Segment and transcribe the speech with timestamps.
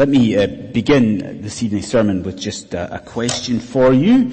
[0.00, 4.32] Let me uh, begin this evening's sermon with just a, a question for you.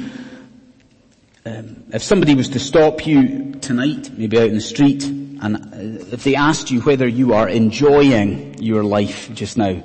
[1.46, 6.14] Um, if somebody was to stop you tonight, maybe out in the street, and uh,
[6.14, 9.84] if they asked you whether you are enjoying your life just now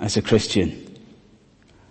[0.00, 0.98] as a Christian,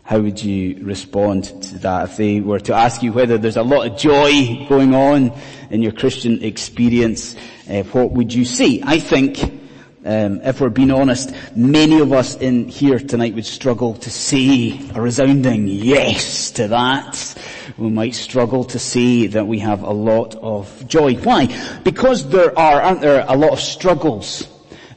[0.04, 2.12] how would you respond to that?
[2.12, 5.34] If they were to ask you whether there's a lot of joy going on
[5.72, 7.36] in your Christian experience,
[7.68, 8.84] uh, what would you say?
[8.86, 9.61] I think,
[10.04, 14.82] um, if we're being honest, many of us in here tonight would struggle to say
[14.96, 17.36] a resounding yes to that.
[17.78, 21.16] We might struggle to say that we have a lot of joy.
[21.18, 21.48] Why?
[21.84, 24.48] Because there are, aren't there, a lot of struggles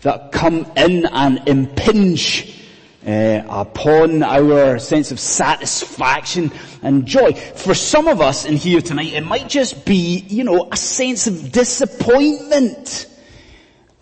[0.01, 2.59] that come in and impinge
[3.07, 6.51] uh, upon our sense of satisfaction
[6.83, 7.35] and joy.
[7.35, 11.27] For some of us in here tonight, it might just be, you know, a sense
[11.27, 13.11] of disappointment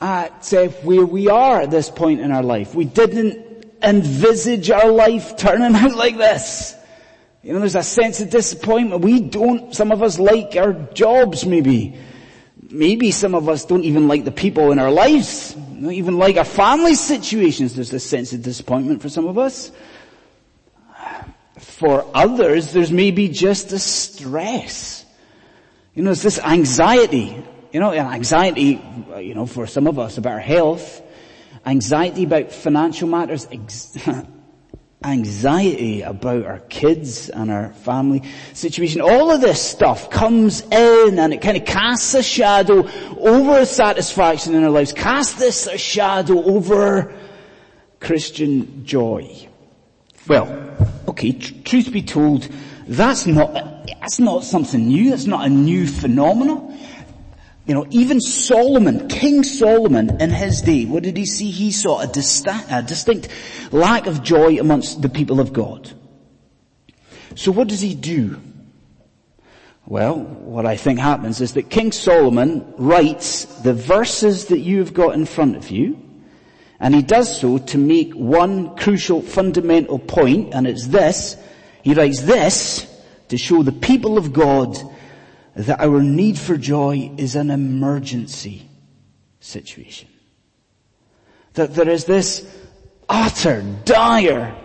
[0.03, 2.75] at uh, where we are at this point in our life.
[2.75, 6.77] We didn't envisage our life turning out like this.
[7.43, 9.03] You know, there's a sense of disappointment.
[9.03, 11.97] We don't, some of us like our jobs maybe.
[12.71, 16.37] Maybe some of us don't even like the people in our lives not even like
[16.37, 19.73] our family situations, there's this sense of disappointment for some of us.
[21.59, 25.05] For others, there's maybe just a stress.
[25.95, 27.45] You know, it's this anxiety.
[27.73, 28.83] You know, anxiety,
[29.19, 31.03] you know, for some of us about our health,
[31.65, 33.49] anxiety about financial matters,
[35.05, 39.01] anxiety about our kids and our family situation.
[39.01, 42.87] All of this stuff comes in and it kind of casts a shadow
[43.19, 47.15] over satisfaction in our lives, casts this a shadow over
[48.01, 49.49] Christian joy.
[50.29, 50.77] Well,
[51.09, 52.49] okay, tr- truth be told,
[52.87, 56.79] that's not, that's not something new, that's not a new phenomenon.
[57.65, 61.51] You know, even Solomon, King Solomon in his day, what did he see?
[61.51, 63.29] He saw a, a distinct
[63.71, 65.91] lack of joy amongst the people of God.
[67.37, 68.41] So what does he do?
[69.87, 75.15] Well, what I think happens is that King Solomon writes the verses that you've got
[75.15, 75.99] in front of you,
[76.81, 81.37] and he does so to make one crucial fundamental point, and it's this.
[81.83, 82.87] He writes this
[83.29, 84.79] to show the people of God
[85.55, 88.69] that our need for joy is an emergency
[89.41, 90.09] situation.
[91.55, 92.47] That there is this
[93.09, 94.57] utter, dire,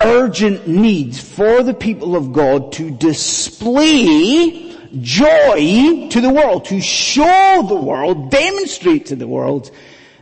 [0.00, 7.64] urgent need for the people of God to display joy to the world, to show
[7.66, 9.70] the world, demonstrate to the world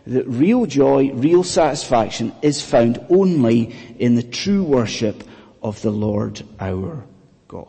[0.07, 5.25] that real joy, real satisfaction is found only in the true worship
[5.63, 7.05] of the Lord our
[7.49, 7.67] God.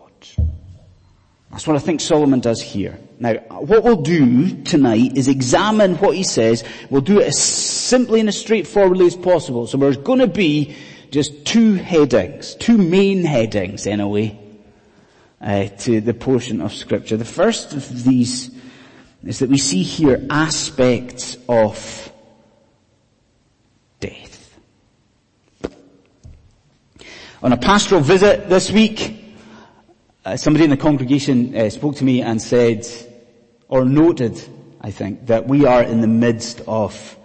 [1.51, 2.99] That's what I think Solomon does here.
[3.19, 6.63] Now, what we'll do tonight is examine what he says.
[6.89, 9.65] We'll do it as simply and as straightforwardly as possible.
[9.65, 10.75] So there's going to be
[11.09, 14.37] just two headings, two main headings in anyway,
[15.41, 17.17] uh, to the portion of scripture.
[17.17, 18.51] The first of these
[19.23, 22.11] is that we see here aspects of
[23.99, 24.59] death.
[27.41, 29.26] On a pastoral visit this week,
[30.35, 32.85] somebody in the congregation uh, spoke to me and said,
[33.67, 34.41] or noted,
[34.81, 37.17] I think, that we are in the midst of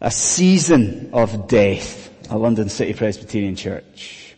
[0.00, 4.36] a season of death at London City Presbyterian Church.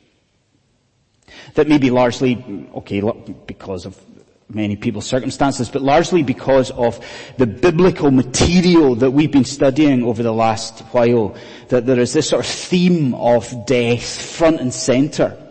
[1.55, 3.01] That may be largely, okay,
[3.47, 4.01] because of
[4.49, 7.05] many people's circumstances, but largely because of
[7.37, 11.37] the biblical material that we've been studying over the last while,
[11.69, 15.48] that there is this sort of theme of death front and center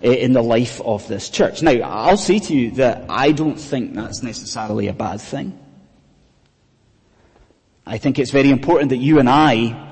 [0.00, 1.62] in the life of this church.
[1.62, 5.58] Now, I'll say to you that I don't think that's necessarily a bad thing.
[7.86, 9.88] I think it's very important that you and I,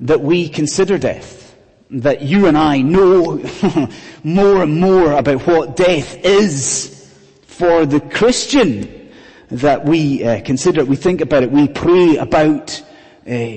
[0.00, 1.56] that we consider death.
[1.90, 3.44] That you and I know
[4.24, 7.12] more and more about what death is
[7.46, 9.12] for the Christian.
[9.50, 12.82] That we uh, consider it, we think about it, we pray about
[13.26, 13.56] uh,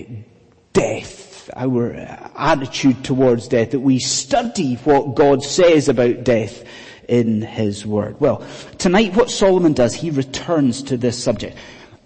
[0.73, 1.16] death
[1.55, 1.93] our
[2.35, 6.63] attitude towards death, that we study what God says about death
[7.07, 8.19] in His Word.
[8.19, 8.45] Well,
[8.77, 11.57] tonight what Solomon does, he returns to this subject.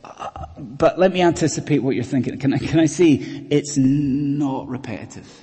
[0.04, 2.38] Uh, but let me anticipate what you're thinking.
[2.38, 5.42] Can I, can I say it's not repetitive?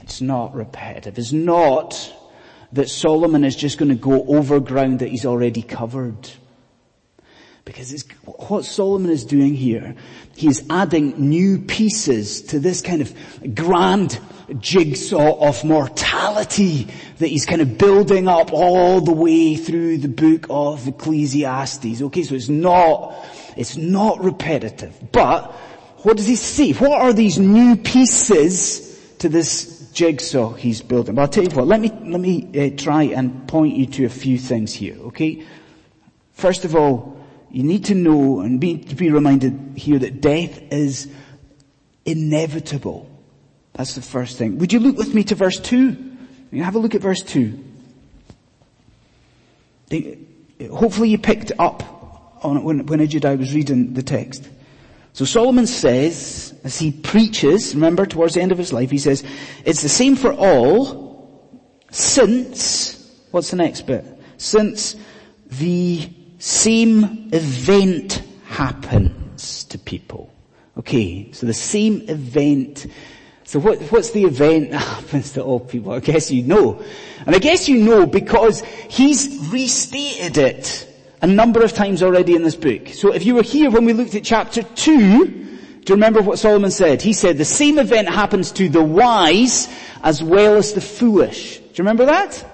[0.00, 1.18] It's not repetitive.
[1.18, 2.12] It's not
[2.72, 6.30] that Solomon is just going to go over ground that he's already covered.
[7.64, 9.94] Because what Solomon is doing here,
[10.36, 13.14] he's adding new pieces to this kind of
[13.54, 14.18] grand
[14.58, 20.46] jigsaw of mortality that he's kind of building up all the way through the book
[20.50, 22.02] of Ecclesiastes.
[22.02, 23.14] Okay, so it's not,
[23.56, 25.52] it's not repetitive, but
[26.02, 26.72] what does he see?
[26.72, 31.14] What are these new pieces to this jigsaw he's building?
[31.14, 34.06] But I'll tell you what, let me, let me uh, try and point you to
[34.06, 35.44] a few things here, okay?
[36.32, 37.19] First of all,
[37.50, 41.08] you need to know and be, to be reminded here that death is
[42.04, 43.10] inevitable.
[43.72, 44.58] That's the first thing.
[44.58, 46.16] Would you look with me to verse 2?
[46.52, 47.64] You have a look at verse 2.
[50.70, 54.48] Hopefully you picked up on it when, when Ejudi was reading the text.
[55.12, 59.24] So Solomon says, as he preaches, remember towards the end of his life, he says,
[59.64, 61.10] it's the same for all
[61.90, 64.04] since, what's the next bit?
[64.38, 64.96] Since
[65.46, 66.08] the
[66.40, 70.32] same event happens to people.
[70.78, 72.86] Okay, so the same event.
[73.44, 75.92] So what, what's the event that happens to all people?
[75.92, 76.82] I guess you know.
[77.26, 80.86] And I guess you know because he's restated it
[81.20, 82.88] a number of times already in this book.
[82.88, 86.38] So if you were here when we looked at chapter 2, do you remember what
[86.38, 87.02] Solomon said?
[87.02, 89.68] He said the same event happens to the wise
[90.02, 91.58] as well as the foolish.
[91.58, 92.46] Do you remember that?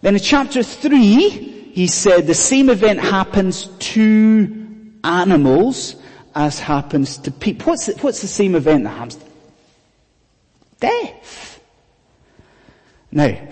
[0.00, 4.66] Then in chapter 3, he said the same event happens to
[5.04, 5.96] animals
[6.34, 7.70] as happens to people.
[7.70, 9.18] What's the, what's the same event that happens?
[10.78, 11.60] Death.
[13.12, 13.48] Now,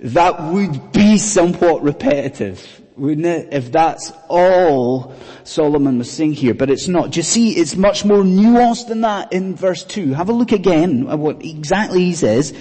[0.00, 3.48] that would be somewhat repetitive wouldn't it?
[3.52, 5.14] If that's all
[5.44, 7.12] Solomon was saying here, but it's not.
[7.12, 10.12] Do you see, it's much more nuanced than that in verse 2.
[10.12, 12.52] Have a look again at what exactly he says.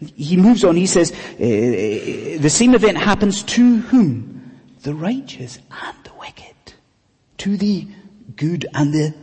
[0.00, 4.60] He moves on, he says, uh, the same event happens to whom?
[4.82, 6.54] The righteous and the wicked.
[7.38, 7.86] To the
[8.36, 9.14] good and the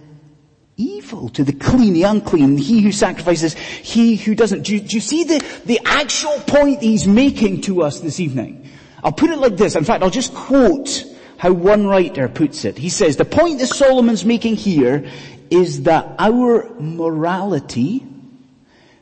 [0.76, 4.64] evil, to the clean, the unclean, he who sacrifices, he who doesn't.
[4.64, 8.68] Do you, do you see the, the actual point he's making to us this evening?
[9.04, 9.76] I'll put it like this.
[9.76, 11.06] In fact, I'll just quote
[11.38, 12.78] how one writer puts it.
[12.78, 15.10] He says, the point that Solomon's making here
[15.50, 18.06] is that our morality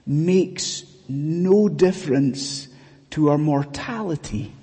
[0.06, 2.68] makes no difference
[3.12, 4.54] to our mortality.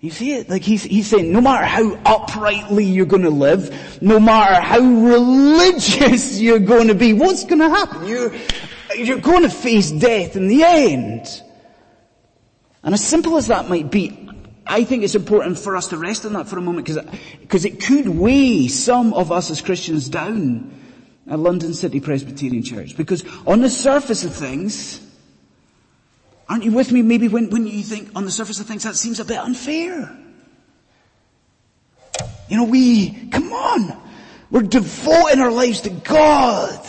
[0.00, 0.50] You see it?
[0.50, 6.40] Like he's, he's saying, no matter how uprightly you're to live, no matter how religious
[6.40, 8.08] you're to be, what's to happen?
[8.08, 8.34] You're,
[8.96, 11.42] you're to face death in the end.
[12.82, 14.28] And as simple as that might be,
[14.66, 16.88] I think it's important for us to rest on that for a moment
[17.40, 20.72] because it could weigh some of us as Christians down
[21.28, 22.96] at London City Presbyterian Church.
[22.96, 25.00] Because on the surface of things,
[26.52, 28.94] aren't you with me maybe when, when you think on the surface of things that
[28.94, 30.14] seems a bit unfair?
[32.46, 33.98] You know, we, come on,
[34.50, 36.86] we're devoting our lives to God.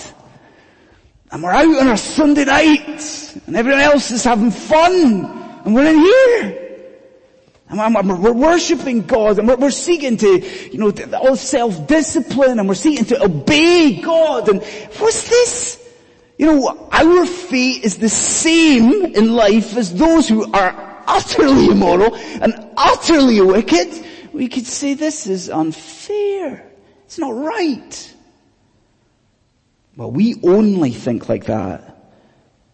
[1.32, 5.90] And we're out on our Sunday nights and everyone else is having fun and we're
[5.90, 6.60] in here.
[7.70, 10.28] And we're worshiping God and we're, seeking to,
[10.74, 14.50] you know, all self-discipline and we're seeking to obey God.
[14.50, 15.83] And what's this?
[16.38, 22.16] You know, our fate is the same in life as those who are utterly immoral
[22.16, 24.06] and utterly wicked.
[24.34, 26.72] We could say this is unfair.
[27.06, 28.14] It's not right.
[29.96, 32.12] Well, we only think like that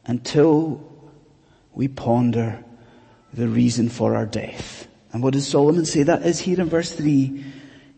[0.05, 0.81] until
[1.73, 2.63] we ponder
[3.33, 4.87] the reason for our death.
[5.11, 7.43] And what does Solomon say that is here in verse 3?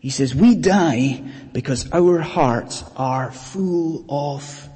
[0.00, 1.22] He says, we die
[1.52, 4.68] because our hearts are full of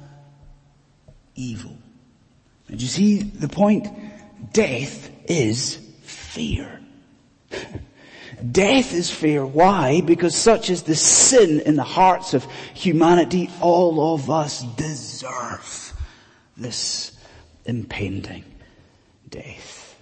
[1.37, 1.77] evil.
[2.67, 3.87] And you see the point?
[4.51, 6.81] Death is fear.
[8.51, 9.45] Death is fear.
[9.45, 10.01] Why?
[10.01, 13.49] Because such is the sin in the hearts of humanity.
[13.61, 15.93] All of us deserve
[16.57, 17.17] this
[17.65, 18.43] impending
[19.29, 19.95] death.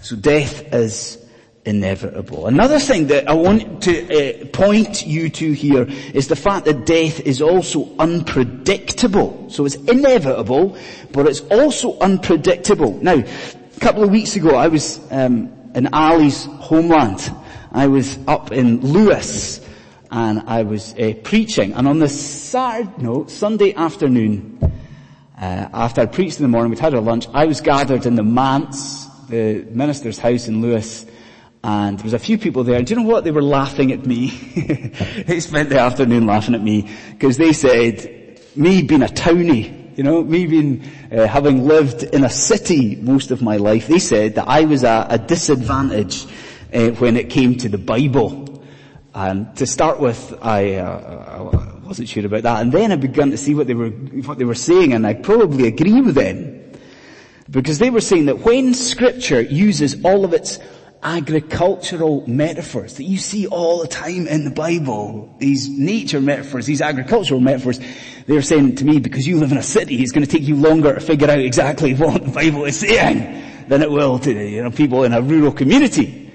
[0.00, 1.25] So death is
[1.66, 2.46] inevitable.
[2.46, 6.86] Another thing that I want to uh, point you to here is the fact that
[6.86, 9.50] death is also unpredictable.
[9.50, 10.78] So it's inevitable,
[11.12, 12.92] but it's also unpredictable.
[13.02, 17.30] Now, a couple of weeks ago I was um, in Ali's homeland.
[17.72, 19.60] I was up in Lewis
[20.10, 24.58] and I was uh, preaching and on the Saturday, no, Sunday afternoon,
[25.36, 28.14] uh, after I preached in the morning, we'd had our lunch, I was gathered in
[28.14, 31.04] the manse the minister's house in Lewis
[31.66, 33.24] and there was a few people there and do you know what?
[33.24, 34.28] They were laughing at me.
[35.26, 40.04] they spent the afternoon laughing at me because they said, me being a townie, you
[40.04, 44.36] know, me being, uh, having lived in a city most of my life, they said
[44.36, 46.24] that I was at a disadvantage
[46.72, 48.64] uh, when it came to the Bible.
[49.12, 52.60] And to start with, I, uh, I wasn't sure about that.
[52.60, 55.14] And then I began to see what they were, what they were saying and I
[55.14, 56.62] probably agree with them.
[57.50, 60.60] Because they were saying that when scripture uses all of its
[61.06, 65.32] agricultural metaphors that you see all the time in the Bible.
[65.38, 67.78] These nature metaphors, these agricultural metaphors.
[68.26, 70.56] They're saying to me, because you live in a city, it's going to take you
[70.56, 74.64] longer to figure out exactly what the Bible is saying than it will to you
[74.64, 76.32] know, people in a rural community.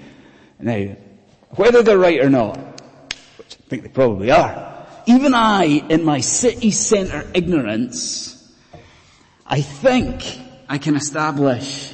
[0.58, 0.96] Now,
[1.50, 2.58] whether they're right or not,
[3.38, 8.50] which I think they probably are, even I, in my city centre ignorance,
[9.46, 11.94] I think I can establish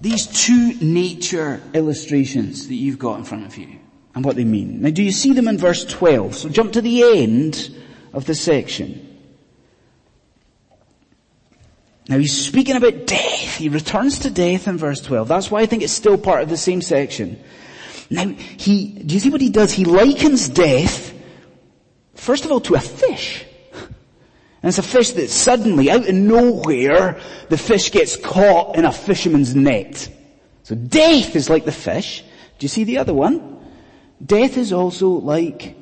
[0.00, 3.78] these two nature illustrations that you've got in front of you
[4.14, 4.82] and what they mean.
[4.82, 6.34] Now do you see them in verse 12?
[6.34, 7.74] So jump to the end
[8.12, 9.02] of the section.
[12.08, 13.56] Now he's speaking about death.
[13.56, 15.28] He returns to death in verse 12.
[15.28, 17.42] That's why I think it's still part of the same section.
[18.10, 19.72] Now he, do you see what he does?
[19.72, 21.12] He likens death,
[22.14, 23.45] first of all, to a fish.
[24.66, 27.20] And it's a fish that suddenly, out of nowhere,
[27.50, 30.10] the fish gets caught in a fisherman's net.
[30.64, 32.24] So death is like the fish.
[32.58, 33.64] Do you see the other one?
[34.20, 35.76] Death is also like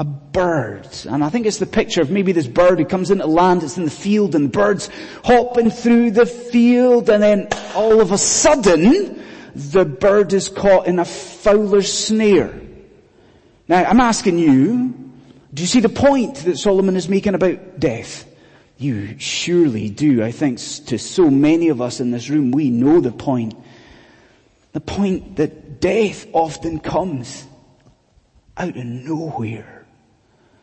[0.00, 0.88] a bird.
[1.04, 3.76] And I think it's the picture of maybe this bird who comes into land, it's
[3.76, 4.88] in the field and the bird's
[5.22, 9.22] hopping through the field and then all of a sudden,
[9.54, 12.58] the bird is caught in a fowler's snare.
[13.68, 15.03] Now I'm asking you,
[15.54, 18.26] do you see the point that Solomon is making about death?
[18.76, 20.22] You surely do.
[20.24, 23.54] I think to so many of us in this room, we know the point.
[24.72, 27.46] The point that death often comes
[28.56, 29.86] out of nowhere.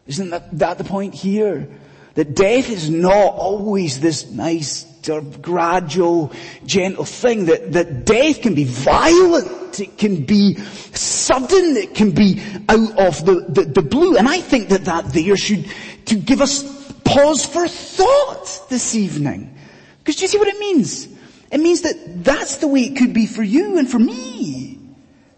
[0.08, 1.70] Isn't that, that the point here?
[2.16, 6.31] That death is not always this nice, of gradual,
[6.65, 7.46] gentle thing.
[7.46, 9.79] That, that death can be violent.
[9.79, 11.77] It can be sudden.
[11.77, 14.17] It can be out of the, the, the blue.
[14.17, 15.72] And I think that that there should,
[16.05, 16.63] to give us
[17.03, 19.58] pause for thought this evening.
[20.00, 21.08] Because do you see what it means?
[21.51, 24.79] It means that that's the way it could be for you and for me.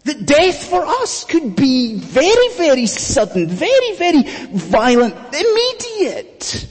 [0.06, 6.68] That death for us could be very, very sudden, very, very violent, immediate.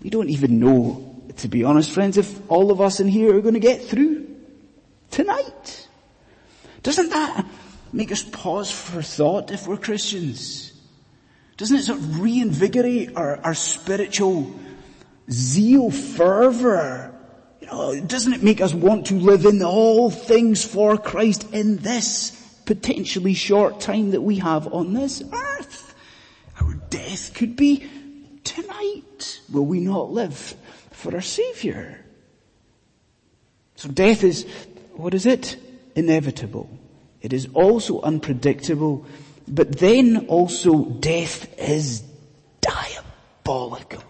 [0.00, 3.40] We don't even know, to be honest friends, if all of us in here are
[3.40, 4.28] going to get through
[5.10, 5.88] tonight.
[6.82, 7.46] Doesn't that
[7.92, 10.72] make us pause for thought if we're Christians?
[11.56, 14.52] Doesn't it sort of reinvigorate our, our spiritual
[15.30, 17.14] zeal, fervor,
[17.60, 21.76] you know, doesn't it make us want to live in all things for Christ in
[21.76, 22.30] this
[22.64, 25.94] potentially short time that we have on this earth?
[26.60, 27.88] Our death could be
[28.42, 29.40] tonight.
[29.52, 30.56] Will we not live
[31.02, 31.98] for our Savior?
[33.74, 34.46] So death is,
[34.94, 35.56] what is it?
[35.96, 36.70] Inevitable.
[37.20, 39.04] It is also unpredictable,
[39.48, 42.02] but then also death is
[42.60, 44.02] diabolical.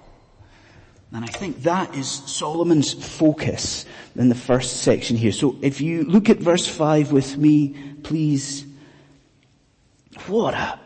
[1.13, 5.33] And I think that is Solomon's focus in the first section here.
[5.33, 8.67] So if you look at verse 5 with me, please.
[10.27, 10.79] What a,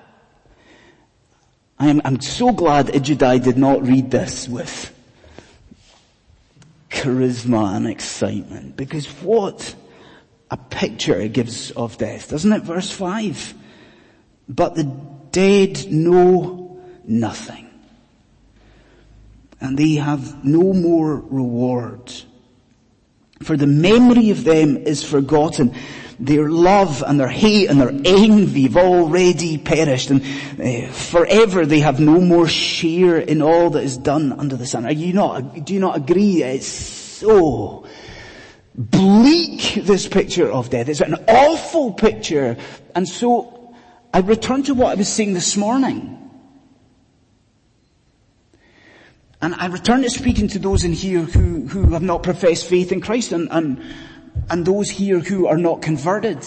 [1.78, 4.95] I am, I'm so glad Ijudai did not read this with
[6.96, 9.74] charisma and excitement because what
[10.50, 12.62] a picture it gives of death, doesn't it?
[12.62, 13.54] Verse 5.
[14.48, 17.66] But the dead know nothing
[19.60, 22.12] and they have no more reward.
[23.42, 25.74] For the memory of them is forgotten.
[26.18, 30.23] Their love and their hate and their envy have already perished and
[30.58, 34.87] uh, forever they have no more share in all that is done under the sun.
[34.87, 36.42] Are you not, do you not agree?
[36.42, 37.87] It's so
[38.75, 40.88] bleak, this picture of death.
[40.88, 42.56] It's an awful picture.
[42.94, 43.75] And so
[44.14, 46.14] I return to what I was saying this morning.
[49.42, 52.90] And I return to speaking to those in here who, who have not professed faith
[52.90, 53.82] in Christ and, and,
[54.50, 56.47] and those here who are not converted.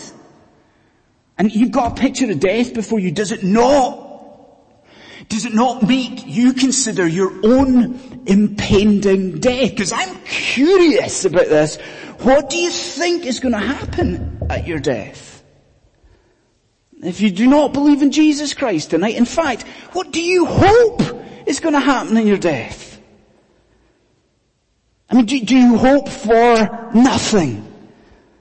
[1.37, 3.11] And you've got a picture of death before you.
[3.11, 4.07] Does it not?
[5.29, 9.71] Does it not make you consider your own impending death?
[9.71, 11.77] Because I'm curious about this.
[12.21, 15.43] What do you think is going to happen at your death?
[17.01, 21.01] If you do not believe in Jesus Christ tonight, in fact, what do you hope
[21.45, 22.99] is going to happen in your death?
[25.09, 27.68] I mean, do, do you hope for nothing?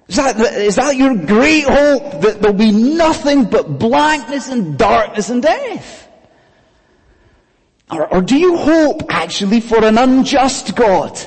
[0.08, 5.28] Is that, is that your great hope that there'll be nothing but blackness and darkness
[5.28, 6.08] and death?
[7.90, 11.18] Or, or do you hope actually for an unjust God?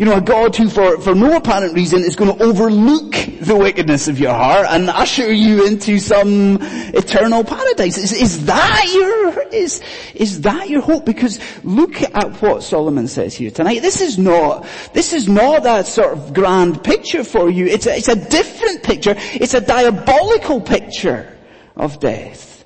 [0.00, 3.54] You know, a God who for, for no apparent reason is going to overlook the
[3.54, 7.98] wickedness of your heart and usher you into some eternal paradise.
[7.98, 9.82] Is, is that your, is,
[10.14, 11.04] is that your hope?
[11.04, 13.82] Because look at what Solomon says here tonight.
[13.82, 17.66] This is not, this is not that sort of grand picture for you.
[17.66, 19.16] It's a, it's a different picture.
[19.18, 21.36] It's a diabolical picture
[21.76, 22.64] of death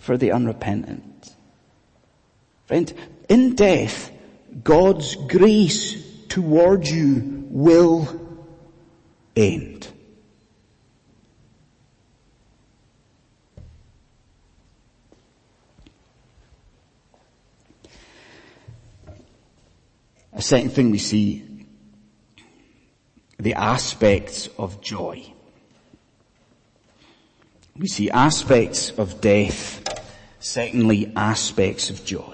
[0.00, 1.32] for the unrepentant.
[2.66, 2.92] Friend,
[3.28, 4.10] in death,
[4.64, 8.08] God's grace towards you will
[9.36, 9.86] end.
[20.32, 21.66] A second thing we see,
[23.38, 25.34] the aspects of joy.
[27.76, 29.82] We see aspects of death,
[30.40, 32.31] secondly aspects of joy.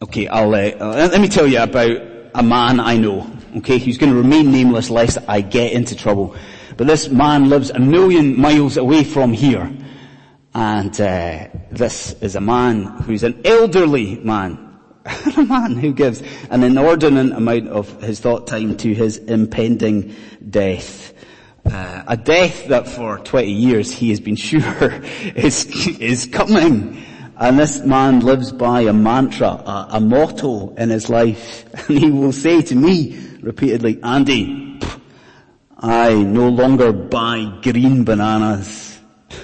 [0.00, 1.90] Okay, I'll, uh, uh, let me tell you about
[2.32, 3.28] a man I know.
[3.56, 6.36] Okay, he's going to remain nameless lest I get into trouble.
[6.76, 9.68] But this man lives a million miles away from here.
[10.54, 14.78] And uh, this is a man who's an elderly man.
[15.36, 20.14] a man who gives an inordinate amount of his thought time to his impending
[20.48, 21.12] death.
[21.66, 25.02] Uh, a death that for 20 years he has been sure
[25.34, 25.66] is,
[25.98, 27.04] is coming.
[27.38, 31.64] And this man lives by a mantra, a, a motto in his life.
[31.88, 34.80] And he will say to me repeatedly, Andy,
[35.78, 38.98] I no longer buy green bananas.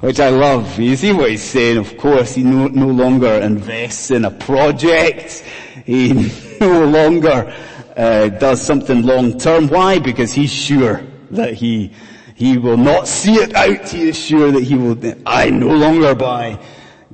[0.00, 0.78] Which I love.
[0.78, 1.76] You see what he's saying?
[1.76, 5.44] Of course, he no, no longer invests in a project.
[5.84, 6.12] He
[6.60, 7.54] no longer
[7.94, 9.68] uh, does something long term.
[9.68, 9.98] Why?
[9.98, 11.92] Because he's sure that he
[12.36, 13.88] he will not see it out.
[13.88, 16.62] He is sure that he will, I no longer buy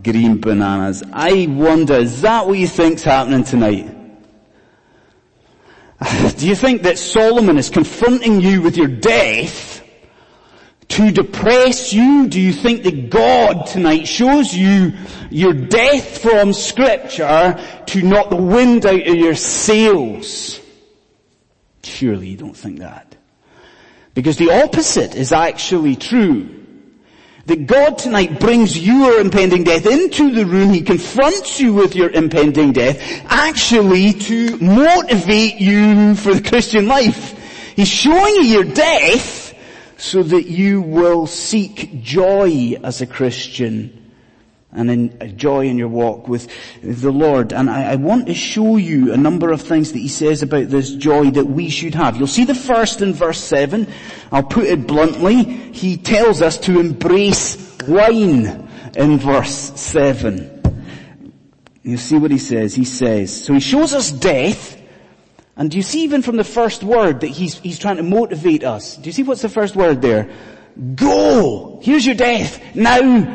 [0.03, 1.05] green bananas.
[1.13, 3.87] I wonder, is that what you think's happening tonight?
[6.37, 9.85] Do you think that Solomon is confronting you with your death
[10.89, 12.27] to depress you?
[12.27, 14.93] Do you think that God tonight shows you
[15.31, 20.61] your death from scripture to knock the wind out of your sails?
[21.85, 23.15] Surely you don't think that.
[24.15, 26.59] Because the opposite is actually true.
[27.47, 30.71] That God tonight brings your impending death into the room.
[30.71, 37.39] He confronts you with your impending death actually to motivate you for the Christian life.
[37.75, 39.55] He's showing you your death
[39.97, 44.02] so that you will seek joy as a Christian
[44.73, 46.49] and in joy in your walk with
[46.83, 47.53] the Lord.
[47.53, 50.69] And I, I, want to show you a number of things that he says about
[50.69, 52.17] this joy that we should have.
[52.17, 53.87] You'll see the first in verse 7.
[54.31, 55.43] I'll put it bluntly.
[55.43, 60.53] He tells us to embrace wine in verse 7.
[61.83, 62.75] You see what he says?
[62.75, 64.81] He says, so he shows us death,
[65.57, 68.65] and do you see even from the first word that he's, he's trying to motivate
[68.65, 68.97] us?
[68.97, 70.31] Do you see what's the first word there?
[70.95, 71.81] Go!
[71.83, 72.75] Here's your death.
[72.75, 73.35] Now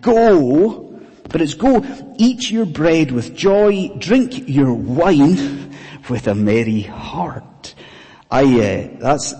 [0.00, 1.84] go, but it's go,
[2.18, 5.74] eat your bread with joy, drink your wine
[6.08, 7.74] with a merry heart.
[8.30, 9.34] I, uh, that's,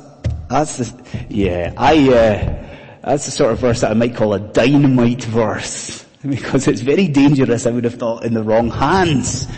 [0.49, 2.69] that's the, yeah, I, uh,
[3.03, 6.07] that's the sort of verse that I might call a dynamite verse.
[6.23, 9.49] Because it's very dangerous, I would have thought, in the wrong hands.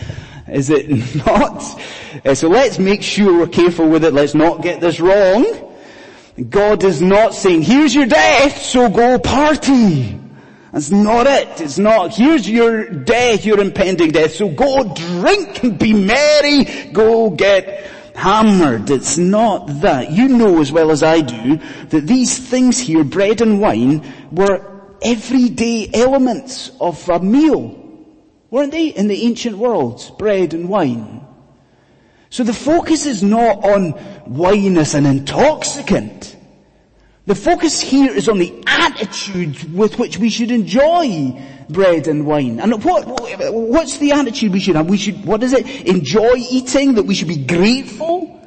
[0.49, 0.89] Is it
[1.27, 1.63] not?
[2.25, 4.15] Uh, so let's make sure we're careful with it.
[4.15, 5.45] Let's not get this wrong.
[6.49, 10.19] God is not saying, here's your death, so go party.
[10.75, 11.61] That's not it.
[11.61, 17.31] It's not, here's your death, your impending death, so go drink and be merry, go
[17.31, 18.91] get hammered.
[18.91, 20.11] It's not that.
[20.11, 21.61] You know as well as I do
[21.91, 24.69] that these things here, bread and wine, were
[25.01, 27.81] everyday elements of a meal.
[28.51, 28.89] Weren't they?
[28.89, 31.25] In the ancient world, bread and wine.
[32.31, 33.93] So the focus is not on
[34.27, 36.37] wine as an intoxicant.
[37.27, 42.61] The focus here is on the attitude with which we should enjoy bread and wine.
[42.61, 44.91] And what, what's the attitude we should have?
[44.91, 45.67] We should, what is it?
[45.87, 48.43] Enjoy eating, that we should be grateful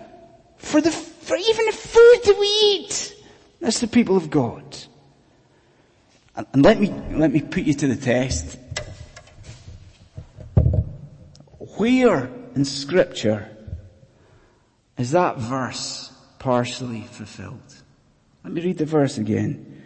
[0.58, 3.16] for the, for even the food that we eat.
[3.60, 4.78] That's the people of God.
[6.36, 8.60] And, and let me, let me put you to the test.
[11.78, 13.50] Where in scripture
[15.00, 17.67] is that verse partially fulfilled?
[18.48, 19.84] Let me read the verse again.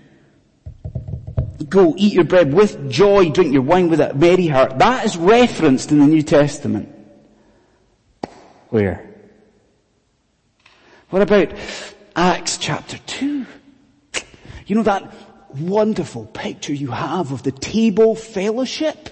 [1.68, 4.78] Go eat your bread with joy, drink your wine with a merry heart.
[4.78, 6.88] That is referenced in the New Testament.
[8.70, 9.10] Where?
[11.10, 11.54] What about
[12.16, 13.48] Acts chapter 2?
[14.68, 15.12] You know that
[15.56, 19.10] wonderful picture you have of the table fellowship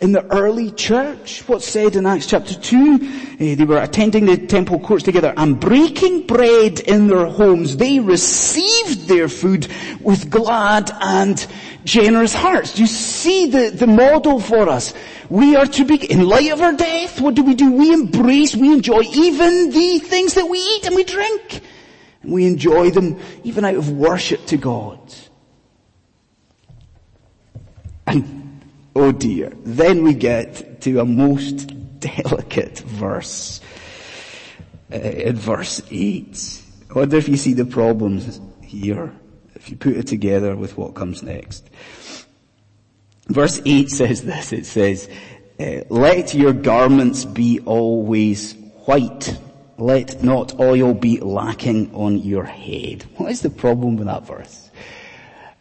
[0.00, 1.42] in the early church.
[1.48, 2.76] What's said in Acts chapter 2?
[2.84, 7.76] Uh, they were attending the temple courts together and breaking bread in their homes.
[7.76, 9.68] They received their food
[10.00, 11.44] with glad and
[11.84, 12.74] generous hearts.
[12.74, 14.92] Do you see the, the model for us?
[15.30, 17.72] We are to be, in light of our death, what do we do?
[17.72, 21.62] We embrace, we enjoy even the things that we eat and we drink.
[22.22, 25.00] And we enjoy them even out of worship to God.
[28.06, 28.35] And
[28.96, 29.52] Oh dear.
[29.62, 31.66] Then we get to a most
[32.00, 33.60] delicate verse.
[34.90, 36.62] Uh, in verse 8.
[36.88, 39.12] I wonder if you see the problems here,
[39.54, 41.68] if you put it together with what comes next.
[43.28, 45.10] Verse 8 says this, it says,
[45.60, 48.54] uh, let your garments be always
[48.86, 49.38] white.
[49.76, 53.04] Let not oil be lacking on your head.
[53.16, 54.65] What is the problem with that verse?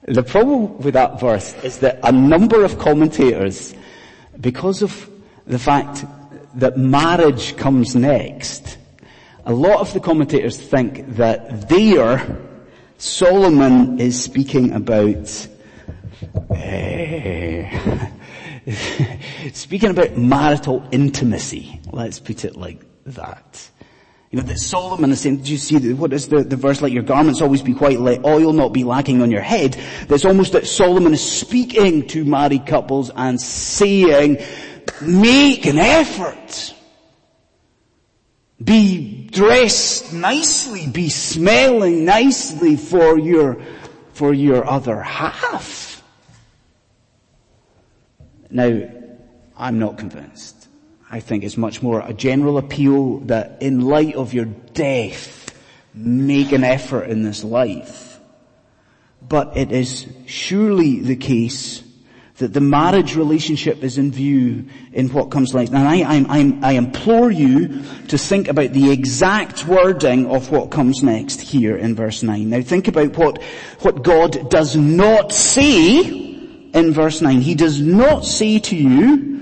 [0.08, 3.74] The problem with that verse is that a number of commentators,
[4.40, 5.10] because of
[5.48, 6.06] the fact
[6.56, 8.78] that marriage comes next,
[9.46, 12.38] a lot of the commentators think that there
[12.98, 15.48] Solomon is speaking about
[16.50, 17.64] uh,
[19.54, 21.80] speaking about marital intimacy.
[21.92, 23.70] Let's put it like that.
[24.36, 26.92] You know, that Solomon is saying, do you see, what is the, the verse, let
[26.92, 29.78] your garments always be white, let oil not be lacking on your head.
[30.10, 34.44] That's almost that Solomon is speaking to married couples and saying,
[35.02, 36.74] make an effort.
[38.62, 43.62] Be dressed nicely, be smelling nicely for your,
[44.12, 46.04] for your other half.
[48.50, 48.82] Now,
[49.56, 50.65] I'm not convinced.
[51.16, 55.50] I think it's much more a general appeal that in light of your death,
[55.94, 58.20] make an effort in this life.
[59.22, 61.82] But it is surely the case
[62.40, 65.70] that the marriage relationship is in view in what comes next.
[65.70, 70.70] And I, I, I, I implore you to think about the exact wording of what
[70.70, 72.50] comes next here in verse 9.
[72.50, 73.42] Now think about what,
[73.80, 77.40] what God does not say in verse 9.
[77.40, 79.35] He does not say to you,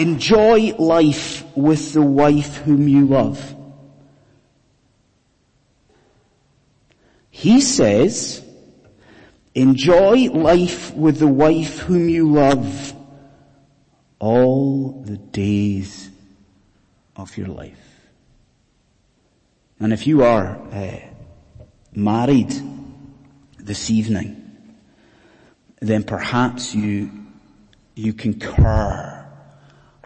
[0.00, 3.54] Enjoy life with the wife whom you love.
[7.28, 8.42] He says,
[9.54, 12.94] enjoy life with the wife whom you love
[14.18, 16.08] all the days
[17.14, 18.08] of your life.
[19.80, 21.00] And if you are uh,
[21.94, 22.54] married
[23.58, 24.50] this evening,
[25.78, 27.10] then perhaps you,
[27.94, 29.09] you concur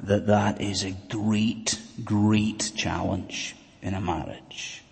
[0.07, 4.83] that that is a great, great challenge in a marriage.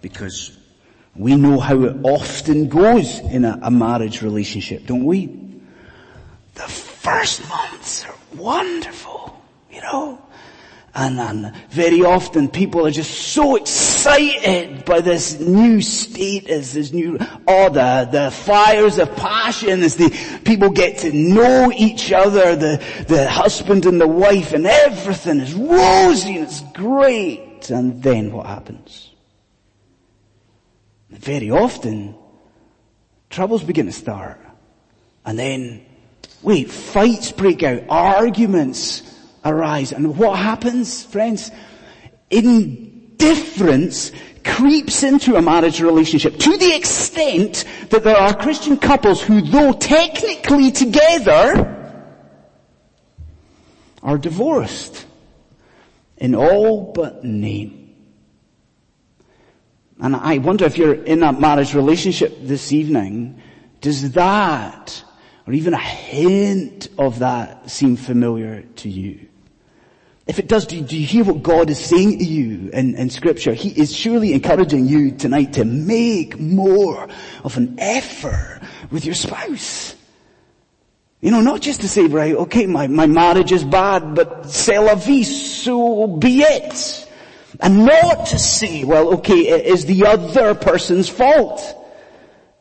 [0.00, 0.56] Because
[1.14, 5.26] we know how it often goes in a, a marriage relationship, don't we?
[6.54, 9.13] The first months are wonderful.
[10.96, 16.92] Ah, and, and very often people are just so excited by this new status, this
[16.92, 20.10] new, the, the fires of passion as the
[20.44, 25.54] people get to know each other, the, the husband and the wife and everything is
[25.54, 27.70] rosy and it's great.
[27.70, 29.10] And then what happens?
[31.10, 32.14] Very often,
[33.30, 34.40] troubles begin to start.
[35.24, 35.84] And then,
[36.42, 39.13] wait, fights break out, arguments,
[39.44, 39.92] arise.
[39.92, 41.50] And what happens, friends?
[42.30, 44.12] Indifference
[44.44, 49.72] creeps into a marriage relationship to the extent that there are Christian couples who though
[49.72, 51.70] technically together
[54.02, 55.06] are divorced
[56.18, 57.80] in all but name.
[60.00, 63.40] And I wonder if you're in that marriage relationship this evening,
[63.80, 65.02] does that,
[65.46, 69.28] or even a hint of that seem familiar to you?
[70.26, 72.94] If it does, do you, do you, hear what God is saying to you in,
[72.94, 73.52] in scripture?
[73.52, 77.08] He is surely encouraging you tonight to make more
[77.44, 79.94] of an effort with your spouse.
[81.20, 84.78] You know, not just to say, right, okay, my, my marriage is bad, but c'est
[84.78, 87.10] la vie, so be it.
[87.60, 91.60] And not to say, well, okay, it is the other person's fault.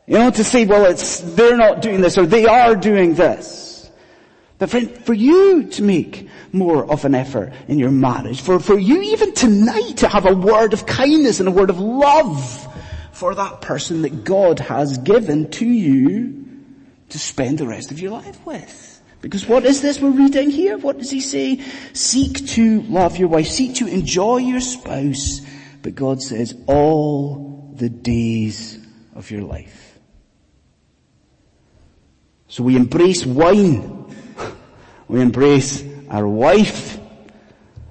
[0.06, 3.63] You know, to say, well, it's, they're not doing this or they are doing this.
[4.60, 8.42] But friend, for you to make more of an effort in your marriage.
[8.42, 11.80] For, for you even tonight to have a word of kindness and a word of
[11.80, 12.68] love
[13.12, 16.46] for that person that God has given to you
[17.10, 19.02] to spend the rest of your life with.
[19.22, 20.78] Because what is this we're reading here?
[20.78, 21.62] What does he say?
[21.94, 23.48] Seek to love your wife.
[23.48, 25.42] Seek to enjoy your spouse.
[25.82, 28.78] But God says all the days
[29.16, 29.98] of your life.
[32.50, 34.03] So we embrace wine.
[35.14, 36.98] We embrace our wife.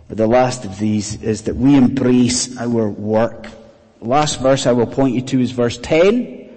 [0.08, 3.46] But the last of these is that we embrace our work.
[4.00, 6.50] The Last verse I will point you to is verse 10.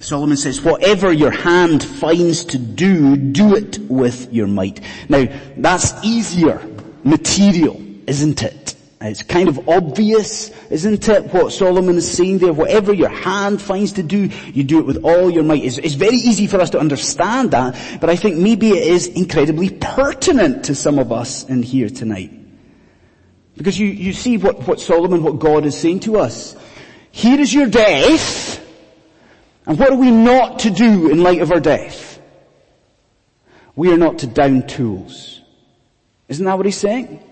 [0.00, 4.80] Solomon says, whatever your hand finds to do, do it with your might.
[5.08, 5.26] Now,
[5.56, 6.60] that's easier
[7.04, 8.61] material, isn't it?
[9.04, 12.52] It's kind of obvious, isn't it, what Solomon is saying there?
[12.52, 15.64] Whatever your hand finds to do, you do it with all your might.
[15.64, 19.08] It's, it's, very easy for us to understand that, but I think maybe it is
[19.08, 22.30] incredibly pertinent to some of us in here tonight.
[23.56, 26.56] Because you, you see what, what Solomon, what God is saying to us.
[27.10, 28.64] Here is your death,
[29.66, 32.20] and what are we not to do in light of our death?
[33.74, 35.40] We are not to down tools.
[36.28, 37.22] Isn't that what he's saying?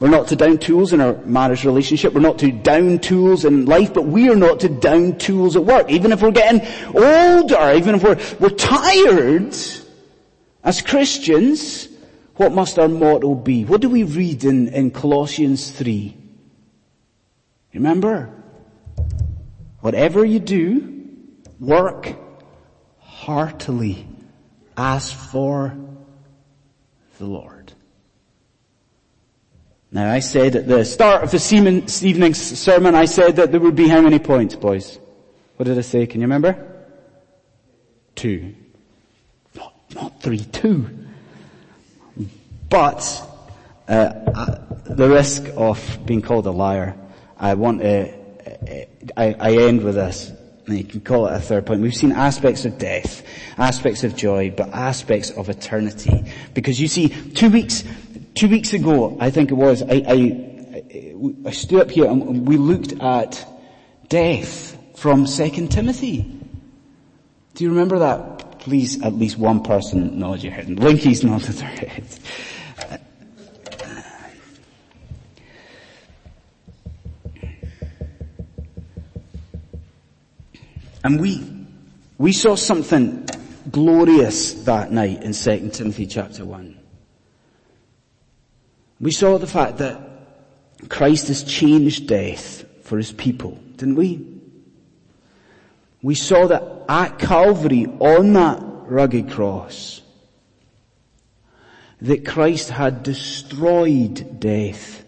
[0.00, 2.12] We're not to down tools in our marriage relationship.
[2.12, 5.64] We're not to down tools in life, but we are not to down tools at
[5.64, 5.90] work.
[5.90, 6.60] Even if we're getting
[6.94, 9.56] older, even if we're, we're tired,
[10.62, 11.88] as Christians,
[12.36, 13.64] what must our motto be?
[13.64, 16.16] What do we read in, in Colossians 3?
[17.74, 18.30] Remember?
[19.80, 21.08] Whatever you do,
[21.58, 22.14] work
[23.00, 24.06] heartily
[24.76, 25.76] as for
[27.18, 27.57] the Lord.
[29.90, 33.76] Now I said at the start of this evening's sermon, I said that there would
[33.76, 34.98] be how many points, boys?
[35.56, 36.06] What did I say?
[36.06, 36.84] Can you remember?
[38.14, 38.54] Two.
[39.54, 40.88] Not, not three, two.
[42.68, 43.22] But,
[43.88, 46.94] uh, uh, the risk of being called a liar,
[47.38, 48.84] I want to, uh,
[49.16, 50.32] I, I end with this.
[50.66, 51.80] You can call it a third point.
[51.80, 53.22] We've seen aspects of death,
[53.56, 56.24] aspects of joy, but aspects of eternity.
[56.52, 57.84] Because you see, two weeks,
[58.38, 62.56] Two weeks ago, I think it was, I, I, I stood up here and we
[62.56, 63.44] looked at
[64.08, 66.22] death from 2 Timothy.
[67.54, 68.60] Do you remember that?
[68.60, 70.68] Please, at least one person nod your head.
[70.68, 72.06] Linky's nodded their head.
[81.02, 81.66] And we,
[82.18, 83.26] we saw something
[83.72, 86.77] glorious that night in 2 Timothy chapter 1.
[89.00, 90.00] We saw the fact that
[90.88, 94.24] Christ has changed death for his people, didn't we?
[96.02, 100.00] We saw that at Calvary on that rugged cross,
[102.00, 105.04] that Christ had destroyed death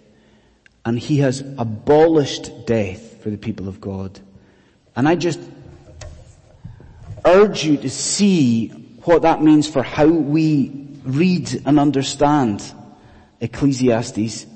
[0.85, 4.19] and he has abolished death for the people of God.
[4.97, 5.41] And I just
[7.25, 8.69] urge you to see
[9.05, 12.63] what that means for how we read and understand
[13.41, 14.47] Ecclesiastes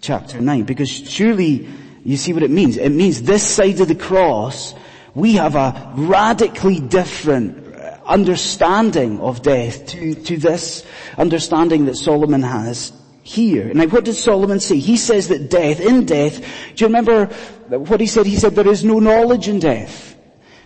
[0.00, 1.68] chapter 9 because surely
[2.04, 2.76] you see what it means.
[2.76, 4.74] It means this side of the cross
[5.14, 10.84] we have a radically different understanding of death to, to this
[11.16, 12.92] understanding that Solomon has
[13.22, 13.72] here.
[13.72, 14.78] Now what does Solomon say?
[14.78, 16.36] He says that death, in death,
[16.74, 17.26] do you remember
[17.68, 18.26] what he said?
[18.26, 20.10] He said there is no knowledge in death.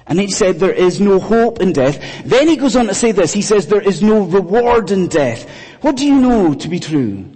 [0.06, 2.02] And he said there is no hope in death.
[2.24, 3.34] Then he goes on to say this.
[3.34, 5.48] He says there is no reward in death.
[5.82, 7.26] What do you know to be true?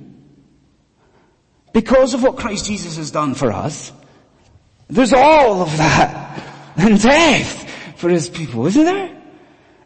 [1.73, 3.93] Because of what Christ Jesus has done for us,
[4.89, 6.43] there's all of that
[6.77, 9.23] and death for his people, isn't there?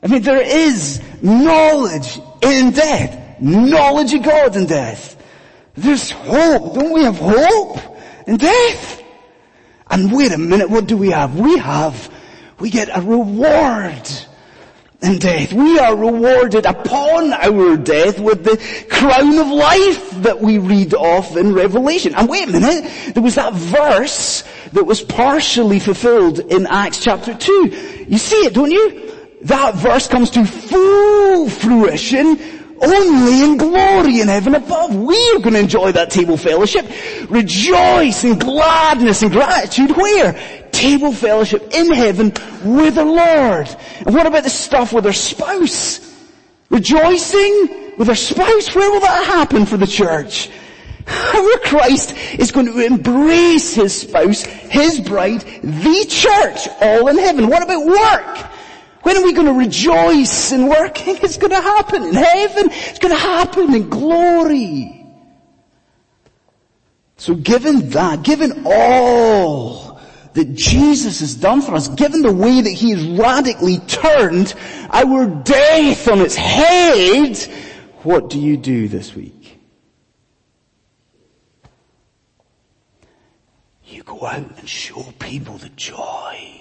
[0.03, 3.41] I mean, there is knowledge in death.
[3.41, 5.23] Knowledge of God in death.
[5.75, 6.75] There's hope.
[6.75, 7.79] Don't we have hope
[8.27, 9.03] in death?
[9.91, 11.39] And wait a minute, what do we have?
[11.39, 12.13] We have,
[12.59, 14.09] we get a reward
[15.03, 15.53] in death.
[15.53, 18.57] We are rewarded upon our death with the
[18.89, 22.15] crown of life that we read of in Revelation.
[22.15, 27.35] And wait a minute, there was that verse that was partially fulfilled in Acts chapter
[27.35, 28.07] 2.
[28.09, 29.13] You see it, don't you?
[29.43, 34.95] That verse comes to full fruition only in glory in heaven above.
[34.95, 36.87] We are going to enjoy that table fellowship.
[37.31, 39.97] Rejoice in gladness and gratitude.
[39.97, 40.63] Where?
[40.77, 42.33] table fellowship in heaven
[42.65, 43.69] with the Lord.
[44.05, 46.03] And what about the stuff with our spouse?
[46.69, 48.75] Rejoicing with our spouse?
[48.75, 50.49] Where will that happen for the church?
[51.07, 57.49] Where Christ is going to embrace his spouse, his bride, the church, all in heaven.
[57.49, 58.56] What about work?
[59.07, 61.17] When are we going to rejoice in working?
[61.23, 62.71] It's going to happen in heaven.
[62.73, 65.07] It's going to happen in glory.
[67.17, 70.01] So given that, given all
[70.33, 74.53] that Jesus has done for us, given the way that He has radically turned
[74.91, 77.37] our death on its head,
[78.03, 79.61] what do you do this week?
[83.85, 86.56] You go out and show people the joy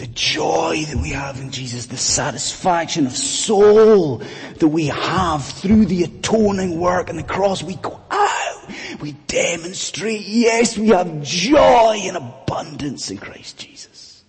[0.00, 4.22] The joy that we have in Jesus, the satisfaction of soul
[4.56, 8.70] that we have through the atoning work and the cross, we go out,
[9.02, 14.24] we demonstrate, yes, we have joy and abundance in Christ Jesus.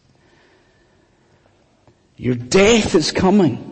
[2.18, 3.70] Your death is coming.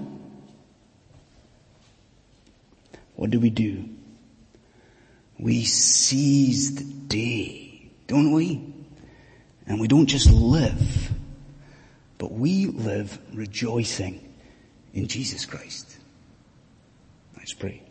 [3.18, 3.90] What do we do?
[5.38, 8.74] We seize the day, don't we?
[9.68, 11.12] And we don't just live,
[12.20, 14.32] but we live rejoicing
[14.94, 15.98] in Jesus Christ.
[17.36, 17.89] Let's pray.